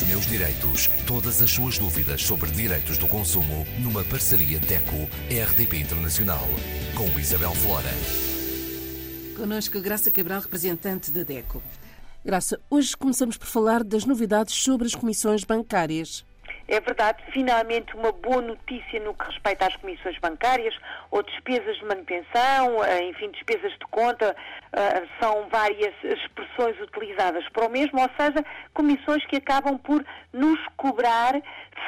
Os 0.00 0.08
meus 0.08 0.26
direitos. 0.26 0.88
Todas 1.06 1.42
as 1.42 1.50
suas 1.50 1.78
dúvidas 1.78 2.22
sobre 2.22 2.50
direitos 2.50 2.96
do 2.96 3.06
consumo 3.06 3.66
numa 3.80 4.02
parceria 4.02 4.58
DECO-RDP 4.58 5.78
Internacional. 5.78 6.48
Com 6.94 7.20
Isabel 7.20 7.54
Flora. 7.54 7.90
Conosco 9.36 9.78
Graça 9.78 10.10
Cabral, 10.10 10.40
representante 10.40 11.10
da 11.10 11.22
DECO. 11.22 11.62
Graça, 12.24 12.58
hoje 12.70 12.96
começamos 12.96 13.36
por 13.36 13.46
falar 13.46 13.84
das 13.84 14.06
novidades 14.06 14.54
sobre 14.54 14.86
as 14.86 14.94
comissões 14.94 15.44
bancárias. 15.44 16.24
É 16.70 16.78
verdade, 16.78 17.20
finalmente 17.32 17.96
uma 17.96 18.12
boa 18.12 18.40
notícia 18.40 19.00
no 19.00 19.12
que 19.12 19.26
respeita 19.26 19.66
às 19.66 19.74
comissões 19.74 20.16
bancárias 20.20 20.72
ou 21.10 21.20
despesas 21.20 21.76
de 21.78 21.84
manutenção, 21.84 22.84
eh, 22.84 23.08
enfim, 23.08 23.28
despesas 23.32 23.72
de 23.72 23.86
conta, 23.90 24.36
eh, 24.72 25.02
são 25.20 25.48
várias 25.48 25.92
expressões 26.04 26.80
utilizadas 26.80 27.44
para 27.48 27.66
o 27.66 27.68
mesmo, 27.68 28.00
ou 28.00 28.08
seja, 28.16 28.44
comissões 28.72 29.26
que 29.26 29.34
acabam 29.34 29.76
por 29.78 30.06
nos 30.32 30.60
cobrar 30.76 31.42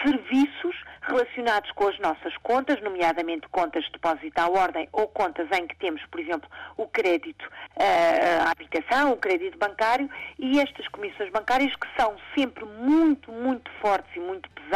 serviços 0.04 0.74
relacionados 1.02 1.70
com 1.72 1.86
as 1.86 1.98
nossas 2.00 2.36
contas, 2.38 2.80
nomeadamente 2.80 3.48
contas 3.50 3.84
de 3.84 3.92
depósito 3.92 4.40
à 4.40 4.48
ordem 4.48 4.88
ou 4.92 5.06
contas 5.06 5.46
em 5.52 5.66
que 5.66 5.76
temos, 5.76 6.04
por 6.06 6.18
exemplo, 6.18 6.48
o 6.76 6.86
crédito 6.86 7.42
uh, 7.42 8.46
à 8.46 8.50
habitação, 8.52 9.12
o 9.12 9.16
crédito 9.16 9.58
bancário 9.58 10.08
e 10.38 10.60
estas 10.60 10.86
comissões 10.88 11.30
bancárias 11.30 11.74
que 11.74 11.88
são 12.00 12.16
sempre 12.36 12.64
muito, 12.64 13.32
muito 13.32 13.68
fortes 13.80 14.14
e 14.14 14.20
muito 14.20 14.48
pesadas 14.50 14.71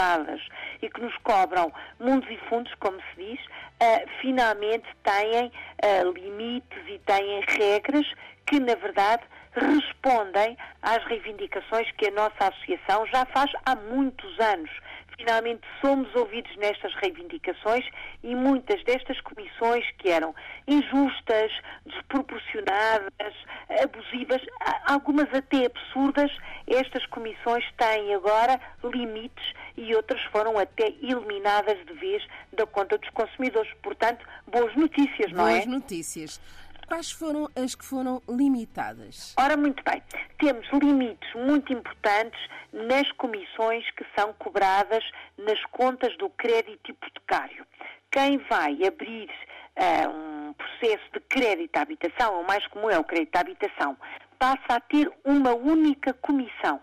e 0.82 0.88
que 0.88 1.00
nos 1.00 1.16
cobram 1.18 1.73
mundos 1.98 2.28
e 2.30 2.37
fundos, 2.48 2.73
como 2.80 2.98
se 3.00 3.16
diz, 3.16 3.41
uh, 3.46 4.09
finalmente 4.20 4.87
têm 5.02 5.46
uh, 5.46 6.12
limites 6.12 6.78
e 6.88 6.98
têm 7.00 7.41
regras 7.46 8.06
que, 8.46 8.60
na 8.60 8.74
verdade, 8.74 9.23
respondem 9.52 10.56
às 10.82 11.02
reivindicações 11.04 11.90
que 11.92 12.09
a 12.09 12.10
nossa 12.10 12.48
associação 12.48 13.06
já 13.06 13.24
faz 13.27 13.51
há 13.64 13.74
muitos 13.74 14.38
anos 14.38 14.70
finalmente 15.16 15.63
somos 15.80 16.15
ouvidos 16.15 16.54
nestas 16.57 16.95
reivindicações 16.95 17.85
e 18.23 18.35
muitas 18.35 18.82
destas 18.85 19.21
comissões 19.21 19.85
que 19.99 20.09
eram 20.10 20.35
injustas, 20.66 21.52
desproporcionadas, 21.85 23.35
abusivas, 23.82 24.43
algumas 24.87 25.32
até 25.32 25.66
absurdas, 25.66 26.30
estas 26.66 27.05
comissões 27.07 27.65
têm 27.77 28.15
agora 28.15 28.60
limites 28.85 29.55
e 29.77 29.95
outras 29.95 30.23
foram 30.24 30.59
até 30.59 30.88
eliminadas 31.02 31.79
de 31.87 31.93
vez 31.95 32.23
da 32.52 32.66
conta 32.66 32.99
dos 32.99 33.10
consumidores. 33.10 33.73
Portanto, 33.83 34.27
boas 34.46 34.74
notícias, 34.77 35.33
não 35.33 35.45
boas 35.45 35.55
é? 35.55 35.57
Boas 35.59 35.66
notícias. 35.66 36.40
Quais 36.87 37.10
foram 37.10 37.48
as 37.56 37.74
que 37.74 37.84
foram 37.84 38.23
limitadas? 38.29 39.34
Ora, 39.38 39.56
muito 39.56 39.82
bem. 39.82 40.02
Temos 40.38 40.66
limites 40.73 41.34
muito 41.34 41.73
importantes 41.73 42.40
nas 42.73 43.10
comissões 43.12 43.84
que 43.93 44.04
são 44.16 44.32
cobradas 44.34 45.04
nas 45.37 45.62
contas 45.66 46.16
do 46.18 46.30
crédito 46.30 46.90
hipotecário. 46.90 47.66
Quem 48.10 48.38
vai 48.48 48.78
abrir 48.87 49.28
uh, 49.76 50.09
um 50.10 50.52
processo 50.52 51.04
de 51.12 51.20
crédito 51.20 51.76
à 51.76 51.82
habitação, 51.82 52.40
o 52.40 52.46
mais 52.46 52.65
comum 52.68 52.88
é 52.88 52.98
o 52.98 53.04
crédito 53.04 53.37
à 53.37 53.40
habitação, 53.40 53.96
passa 54.38 54.76
a 54.76 54.80
ter 54.80 55.10
uma 55.24 55.54
única 55.54 56.15
comissão 56.15 56.80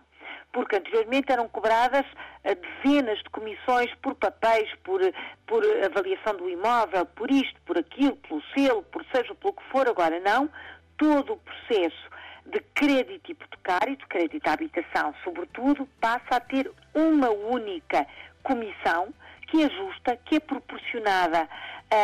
porque 0.53 0.77
anteriormente 0.77 1.31
eram 1.31 1.49
cobradas 1.49 2.05
dezenas 2.43 3.17
de 3.17 3.29
comissões 3.31 3.93
por 3.95 4.15
papéis, 4.15 4.69
por, 4.83 5.01
por 5.47 5.63
avaliação 5.83 6.37
do 6.37 6.49
imóvel, 6.49 7.05
por 7.07 7.29
isto, 7.29 7.59
por 7.65 7.77
aquilo, 7.77 8.15
pelo 8.17 8.41
selo, 8.55 8.83
por 8.83 9.03
seja 9.11 9.33
pelo 9.35 9.53
que 9.53 9.63
for, 9.71 9.89
agora 9.89 10.19
não. 10.19 10.49
Todo 10.97 11.33
o 11.33 11.37
processo 11.37 12.09
de 12.45 12.59
crédito 12.75 13.31
hipotecário, 13.31 13.97
de 13.97 14.05
crédito 14.05 14.47
à 14.47 14.53
habitação, 14.53 15.13
sobretudo, 15.23 15.87
passa 15.99 16.35
a 16.35 16.39
ter 16.39 16.71
uma 16.93 17.31
única 17.31 18.05
comissão 18.43 19.13
que 19.53 19.61
é 19.61 19.69
justa, 19.69 20.17
que 20.25 20.37
é 20.37 20.39
proporcionada 20.39 21.47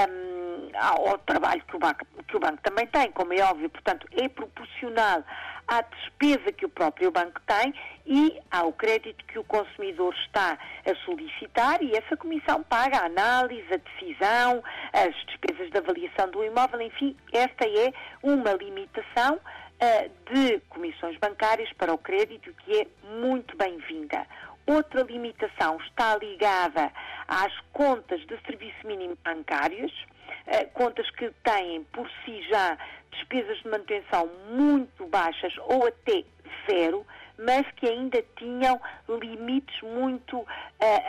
um, 0.08 0.70
ao 0.78 1.18
trabalho 1.18 1.64
que 1.68 1.76
o, 1.76 1.80
banco, 1.80 2.06
que 2.28 2.38
o 2.38 2.40
banco 2.40 2.62
também 2.62 2.86
tem, 2.86 3.12
como 3.12 3.34
é 3.34 3.42
óbvio, 3.42 3.68
portanto, 3.72 4.08
é 4.12 4.30
proporcional 4.30 5.24
à 5.68 5.82
despesa 5.82 6.52
que 6.52 6.64
o 6.64 6.70
próprio 6.70 7.10
banco 7.10 7.42
tem 7.48 7.74
e 8.06 8.40
ao 8.52 8.72
crédito 8.72 9.26
que 9.26 9.40
o 9.40 9.44
consumidor 9.44 10.14
está 10.26 10.60
a 10.86 10.96
solicitar. 11.06 11.82
E 11.82 11.96
essa 11.96 12.16
comissão 12.16 12.62
paga 12.62 13.00
a 13.00 13.06
análise, 13.06 13.66
a 13.74 13.78
decisão, 13.78 14.64
as 14.94 15.16
despesas 15.26 15.72
de 15.72 15.78
avaliação 15.80 16.30
do 16.30 16.46
imóvel, 16.46 16.82
enfim, 16.82 17.18
esta 17.34 17.68
é 17.68 17.92
uma 18.22 18.54
limitação 18.54 19.40
uh, 19.82 20.34
de 20.36 20.60
comissões 20.70 21.18
bancárias 21.18 21.74
para 21.74 21.92
o 21.92 21.98
crédito 21.98 22.54
que 22.60 22.82
é 22.82 22.88
muito 23.22 23.58
bem-vinda. 23.58 24.24
Outra 24.70 25.02
limitação 25.02 25.80
está 25.82 26.16
ligada 26.16 26.92
às 27.28 27.52
contas 27.74 28.22
de 28.28 28.40
serviço 28.42 28.86
mínimo 28.86 29.18
bancários, 29.24 29.92
uh, 30.46 30.70
contas 30.74 31.10
que 31.10 31.28
têm 31.44 31.84
por 31.86 32.08
si 32.24 32.44
já 32.44 32.78
despesas 33.12 33.58
de 33.64 33.68
manutenção 33.68 34.30
muito 34.52 35.08
baixas 35.08 35.52
ou 35.62 35.88
até 35.88 36.24
zero, 36.70 37.04
mas 37.40 37.66
que 37.78 37.88
ainda 37.88 38.24
tinham 38.38 38.80
limites 39.20 39.82
muito 39.82 40.38
uh, 40.38 40.48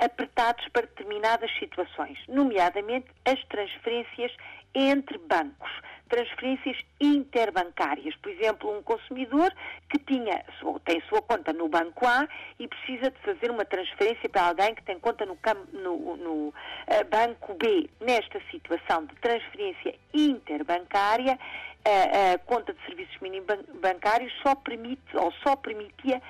apertados 0.03 0.67
para 0.69 0.87
determinadas 0.87 1.51
situações, 1.59 2.19
nomeadamente 2.29 3.09
as 3.27 3.45
transferências 3.45 4.33
entre 4.75 5.19
bancos, 5.19 5.71
transferências 6.09 6.77
interbancárias. 7.01 8.15
Por 8.17 8.31
exemplo, 8.31 8.77
um 8.77 8.83
consumidor 8.83 9.53
que 9.89 9.99
tinha, 9.99 10.45
tem 10.85 11.01
sua 11.09 11.23
conta 11.23 11.53
no 11.53 11.69
banco 11.69 12.07
A 12.07 12.29
e 12.59 12.67
precisa 12.67 13.11
de 13.11 13.19
fazer 13.21 13.51
uma 13.51 13.65
transferência 13.65 14.29
para 14.29 14.49
alguém 14.49 14.75
que 14.75 14.83
tem 14.83 14.99
conta 14.99 15.25
no, 15.25 15.39
no, 15.73 16.17
no 16.17 16.35
uh, 16.49 16.55
banco 17.11 17.55
B. 17.55 17.89
Nesta 18.01 18.41
situação 18.51 19.07
de 19.07 19.15
transferência 19.17 19.95
interbancária, 20.13 21.39
a, 21.85 22.35
a 22.35 22.39
conta 22.39 22.75
de 22.75 22.85
serviços 22.85 23.17
mínimos 23.21 23.47
bancários 23.81 24.33
só 24.43 24.55
permite 24.55 25.17
ou 25.17 25.33
só 25.45 25.57
permitia 25.57 26.21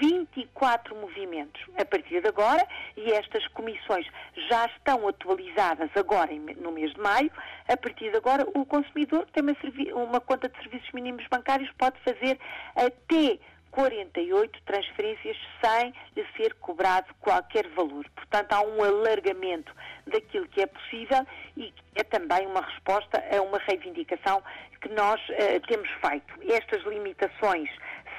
24 0.00 0.94
movimentos 0.96 1.60
a 1.76 1.84
partir 1.84 2.20
de 2.20 2.28
agora 2.28 2.66
e 2.96 3.12
estas 3.12 3.46
comissões 3.48 4.06
já 4.48 4.66
estão 4.66 5.06
atualizadas 5.08 5.90
agora 5.96 6.32
no 6.60 6.72
mês 6.72 6.92
de 6.94 7.00
maio. 7.00 7.30
A 7.68 7.76
partir 7.76 8.10
de 8.10 8.16
agora, 8.16 8.46
o 8.54 8.64
consumidor 8.64 9.26
que 9.26 9.32
tem 9.32 9.42
uma, 9.42 10.04
uma 10.04 10.20
conta 10.20 10.48
de 10.48 10.56
serviços 10.58 10.90
mínimos 10.92 11.24
bancários 11.28 11.70
pode 11.78 11.98
fazer 12.00 12.38
até 12.74 13.38
48 13.70 14.62
transferências 14.64 15.36
sem 15.62 15.92
lhe 16.16 16.26
ser 16.36 16.54
cobrado 16.54 17.14
qualquer 17.20 17.68
valor. 17.68 18.04
Portanto, 18.14 18.52
há 18.52 18.62
um 18.62 18.82
alargamento 18.82 19.72
daquilo 20.06 20.48
que 20.48 20.62
é 20.62 20.66
possível 20.66 21.26
e 21.56 21.72
é 21.94 22.02
também 22.02 22.46
uma 22.46 22.62
resposta 22.62 23.22
a 23.30 23.42
uma 23.42 23.58
reivindicação 23.58 24.42
que 24.80 24.88
nós 24.90 25.20
uh, 25.28 25.60
temos 25.66 25.88
feito. 26.00 26.52
Estas 26.52 26.82
limitações 26.84 27.68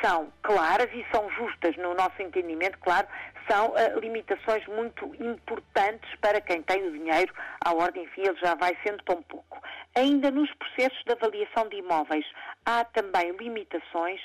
são 0.01 0.31
claras 0.41 0.89
e 0.93 1.05
são 1.13 1.29
justas 1.31 1.75
no 1.77 1.93
nosso 1.93 2.21
entendimento, 2.21 2.77
claro, 2.79 3.07
são 3.49 3.71
uh, 3.71 3.99
limitações 3.99 4.65
muito 4.67 5.05
importantes 5.19 6.09
para 6.21 6.39
quem 6.39 6.61
tem 6.61 6.87
o 6.87 6.91
dinheiro 6.91 7.33
à 7.65 7.73
ordem, 7.73 8.03
enfim, 8.03 8.21
ele 8.21 8.37
já 8.41 8.55
vai 8.55 8.77
sendo 8.85 9.03
tão 9.03 9.21
pouco. 9.23 9.59
Ainda 9.95 10.29
nos 10.29 10.53
processos 10.53 11.03
de 11.03 11.11
avaliação 11.11 11.67
de 11.67 11.77
imóveis, 11.77 12.25
há 12.65 12.83
também 12.85 13.31
limitações 13.31 14.21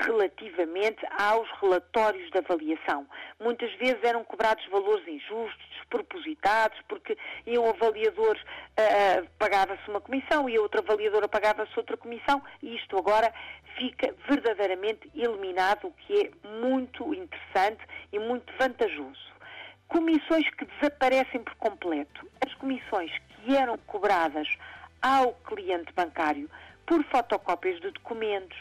relativamente 0.00 1.04
aos 1.18 1.48
relatórios 1.60 2.30
de 2.30 2.38
avaliação. 2.38 3.06
Muitas 3.40 3.72
vezes 3.74 4.02
eram 4.02 4.24
cobrados 4.24 4.64
valores 4.68 5.06
injustos, 5.06 5.66
despropositados, 5.76 6.78
porque 6.88 7.16
e 7.46 7.58
um 7.58 7.68
avaliador 7.68 8.36
uh, 8.36 9.28
pagava-se 9.38 9.88
uma 9.88 10.00
comissão 10.00 10.48
e 10.48 10.56
a 10.56 10.60
outra 10.60 10.80
avaliadora 10.80 11.28
pagava-se 11.28 11.72
outra 11.76 11.96
comissão, 11.96 12.42
e 12.62 12.76
isto 12.76 12.96
agora 12.96 13.32
fica 13.76 14.14
verdadeiramente 14.28 15.10
eliminado, 15.14 15.88
o 15.88 15.92
que 15.92 16.26
é 16.26 16.48
muito 16.60 17.14
interessante 17.14 17.84
e 18.12 18.18
muito 18.18 18.52
vantajoso. 18.58 19.34
Comissões 19.88 20.48
que 20.50 20.64
desaparecem 20.64 21.42
por 21.42 21.54
completo. 21.56 22.28
As 22.44 22.54
comissões 22.54 23.10
que 23.28 23.56
eram 23.56 23.76
cobradas 23.78 24.48
ao 25.02 25.34
cliente 25.34 25.92
bancário 25.92 26.48
por 26.86 27.04
fotocópias 27.04 27.80
de 27.80 27.90
documentos, 27.90 28.56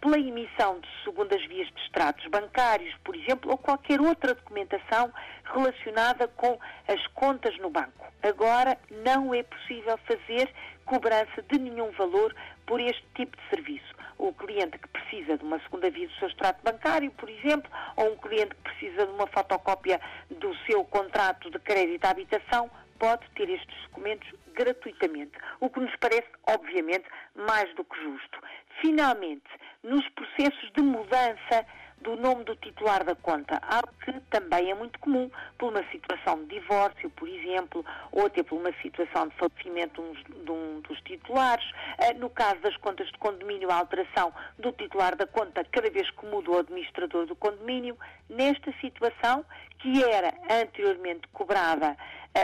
pela 0.00 0.18
emissão 0.18 0.78
de 0.80 0.88
segundas 1.04 1.44
vias 1.46 1.68
de 1.68 1.80
extratos 1.82 2.24
bancários, 2.28 2.94
por 3.04 3.16
exemplo, 3.16 3.50
ou 3.50 3.58
qualquer 3.58 4.00
outra 4.00 4.34
documentação 4.34 5.12
relacionada 5.44 6.28
com 6.28 6.58
as 6.86 7.04
contas 7.08 7.56
no 7.58 7.70
banco. 7.70 8.06
Agora 8.22 8.78
não 9.04 9.34
é 9.34 9.42
possível 9.42 9.98
fazer 10.06 10.52
cobrança 10.84 11.42
de 11.50 11.58
nenhum 11.58 11.90
valor 11.92 12.34
por 12.64 12.80
este 12.80 13.04
tipo 13.14 13.36
de 13.36 13.48
serviço. 13.50 13.94
O 14.18 14.32
cliente 14.32 14.78
que 14.78 14.88
precisa 14.88 15.36
de 15.36 15.44
uma 15.44 15.60
segunda 15.60 15.90
via 15.90 16.08
do 16.08 16.14
seu 16.14 16.28
extrato 16.28 16.62
bancário, 16.62 17.10
por 17.12 17.28
exemplo, 17.28 17.70
ou 17.96 18.12
um 18.12 18.16
cliente 18.16 18.54
que 18.54 18.62
precisa 18.62 19.04
de 19.04 19.12
uma 19.12 19.26
fotocópia 19.26 20.00
do 20.30 20.54
seu 20.64 20.84
contrato 20.84 21.50
de 21.50 21.58
crédito 21.58 22.04
à 22.04 22.10
habitação, 22.10 22.70
pode 22.98 23.28
ter 23.30 23.48
estes 23.48 23.82
documentos 23.84 24.28
gratuitamente, 24.54 25.32
o 25.60 25.68
que 25.68 25.80
nos 25.80 25.94
parece, 25.96 26.28
obviamente, 26.48 27.04
mais 27.34 27.72
do 27.74 27.84
que 27.84 28.02
justo. 28.02 28.40
Finalmente, 28.80 29.48
nos 29.82 30.06
processos 30.10 30.70
de 30.72 30.82
mudança 30.82 31.66
do 32.00 32.14
nome 32.16 32.44
do 32.44 32.54
titular 32.56 33.02
da 33.04 33.14
conta, 33.14 33.58
algo 33.66 33.88
que 34.04 34.12
também 34.30 34.70
é 34.70 34.74
muito 34.74 34.98
comum 34.98 35.30
por 35.58 35.72
uma 35.72 35.82
situação 35.90 36.44
de 36.44 36.60
divórcio, 36.60 37.10
por 37.10 37.28
exemplo, 37.28 37.84
ou 38.12 38.26
até 38.26 38.42
por 38.42 38.60
uma 38.60 38.72
situação 38.82 39.28
de 39.28 39.34
falecimento 39.36 40.02
de 40.44 40.50
um 40.50 40.80
dos 40.80 41.00
titulares. 41.02 41.64
Eh, 41.98 42.14
no 42.14 42.28
caso 42.30 42.60
das 42.60 42.76
contas 42.76 43.06
de 43.08 43.18
condomínio, 43.18 43.70
a 43.70 43.76
alteração 43.76 44.32
do 44.58 44.72
titular 44.72 45.16
da 45.16 45.26
conta 45.26 45.64
cada 45.64 45.90
vez 45.90 46.08
que 46.10 46.26
muda 46.26 46.50
o 46.50 46.58
administrador 46.58 47.26
do 47.26 47.34
condomínio. 47.34 47.96
Nesta 48.28 48.72
situação, 48.80 49.44
que 49.78 50.02
era 50.02 50.32
anteriormente 50.50 51.26
cobrada 51.32 51.96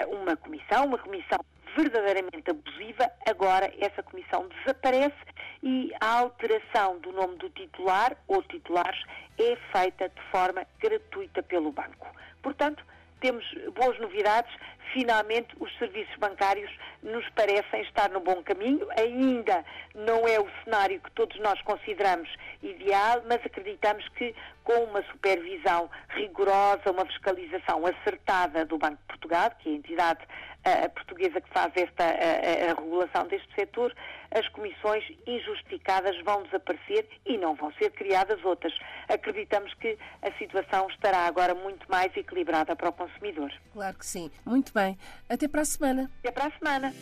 uma 0.07 0.37
comissão, 0.37 0.87
uma 0.87 0.99
comissão 0.99 1.39
verdadeiramente 1.77 2.51
abusiva, 2.51 3.11
agora 3.27 3.73
essa 3.81 4.03
comissão 4.03 4.47
desaparece 4.49 5.17
e 5.63 5.91
a 6.01 6.19
alteração 6.19 6.99
do 6.99 7.13
nome 7.13 7.37
do 7.39 7.49
titular 7.51 8.17
ou 8.29 8.43
titulares 8.43 9.03
é 9.39 9.57
feita 9.73 10.09
de 10.09 10.23
forma 10.31 10.67
gratuita 10.79 11.43
pelo 11.43 11.73
banco. 11.73 12.07
Portanto, 12.43 12.85
temos 13.23 13.45
boas 13.75 13.99
novidades. 14.01 14.53
Finalmente, 14.93 15.57
os 15.59 15.73
serviços 15.79 16.15
bancários 16.19 16.71
nos 17.03 17.27
parecem 17.31 17.81
estar 17.83 18.11
no 18.11 18.21
bom 18.21 18.43
caminho. 18.43 18.87
Ainda 18.99 19.65
não 19.95 20.29
é 20.29 20.39
o 20.39 20.47
cenário 20.63 21.01
que 21.01 21.11
todos 21.13 21.39
nós 21.41 21.59
consideramos 21.63 22.29
ideal, 22.63 23.23
mas 23.27 23.41
acreditamos 23.47 24.07
que 24.11 24.35
com 24.63 24.85
uma 24.85 25.03
supervisão 25.05 25.89
rigorosa, 26.11 26.91
uma 26.91 27.07
fiscalização 27.07 27.87
acertada 27.87 28.67
do 28.67 28.77
Banco 28.77 28.97
de 28.97 29.07
Portugal, 29.07 29.51
que 29.59 29.71
é 29.71 29.73
a 29.73 29.77
entidade 29.77 30.21
uh, 30.67 30.91
portuguesa 30.91 31.41
que 31.41 31.49
faz 31.51 31.73
esta 31.77 32.05
a, 32.05 32.71
a 32.71 32.75
regulação 32.75 33.27
deste 33.27 33.49
setor, 33.55 33.95
as 34.31 34.49
comissões 34.49 35.05
injustificadas 35.27 36.17
vão 36.25 36.43
desaparecer 36.45 37.07
e 37.27 37.37
não 37.37 37.55
vão 37.55 37.73
ser 37.75 37.91
criadas 37.91 38.43
outras. 38.45 38.73
Acreditamos 39.09 39.73
que 39.75 39.99
a 40.23 40.33
situação 40.39 40.89
estará 40.89 41.27
agora 41.27 41.55
muito 41.55 41.87
mais 41.91 42.17
equilibrada 42.17 42.75
para 42.75 42.89
o 42.89 42.93
consumidor. 42.93 43.53
Claro 43.73 43.97
que 43.97 44.07
sim. 44.07 44.31
Muito 44.45 44.73
bem. 44.73 44.99
Até 45.29 45.49
para 45.49 45.63
a 45.63 45.65
semana. 45.65 46.11
Até 46.21 46.31
para 46.31 46.47
a 46.47 46.51
semana. 46.59 46.95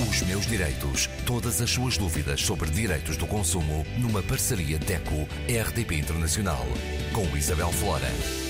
Os 0.00 0.22
meus 0.22 0.46
direitos. 0.46 1.08
Todas 1.26 1.60
as 1.60 1.70
suas 1.70 1.98
dúvidas 1.98 2.40
sobre 2.40 2.70
direitos 2.70 3.16
do 3.16 3.26
consumo 3.26 3.84
numa 3.98 4.22
parceria 4.22 4.78
DECO-RDP 4.78 5.96
Internacional 5.96 6.64
com 7.12 7.36
Isabel 7.36 7.72
Flora. 7.72 8.47